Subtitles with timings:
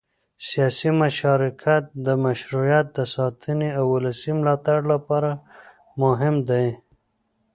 [0.49, 5.31] سیاسي مشارکت د مشروعیت د ساتنې او ولسي ملاتړ لپاره
[6.01, 6.67] مهم دی